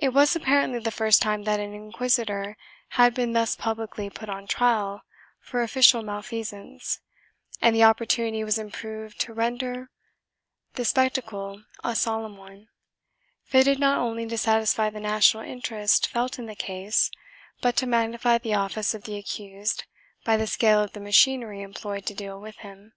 1 0.00 0.08
It 0.10 0.14
was 0.14 0.36
apparently 0.36 0.78
the 0.78 0.92
first 0.92 1.20
time 1.20 1.42
that 1.42 1.58
an 1.58 1.74
inquisitor 1.74 2.56
had 2.90 3.14
been 3.14 3.32
thus 3.32 3.56
publicly 3.56 4.08
put 4.08 4.28
on 4.28 4.46
trial 4.46 5.02
for 5.40 5.60
official 5.60 6.04
malfeasance 6.04 7.00
and 7.60 7.74
the 7.74 7.80
oppor 7.80 8.06
tunity 8.06 8.44
was 8.44 8.58
improved 8.58 9.18
to 9.18 9.32
render 9.34 9.90
the 10.74 10.84
spectacle 10.84 11.64
a 11.82 11.96
solemn 11.96 12.36
one, 12.36 12.68
fitted 13.42 13.80
not 13.80 13.98
only 13.98 14.24
to 14.24 14.38
satisfy 14.38 14.88
the 14.88 15.00
national 15.00 15.42
interest 15.42 16.06
felt 16.06 16.38
in 16.38 16.46
the 16.46 16.54
case 16.54 17.10
but 17.60 17.74
to 17.74 17.88
magnify 17.88 18.38
the 18.38 18.54
office 18.54 18.94
of 18.94 19.02
the 19.02 19.16
accused 19.16 19.82
by 20.24 20.36
the 20.36 20.46
scale 20.46 20.80
of 20.80 20.92
the 20.92 21.00
machinery 21.00 21.60
employed 21.60 22.06
to 22.06 22.14
deal 22.14 22.40
with 22.40 22.58
him. 22.58 22.92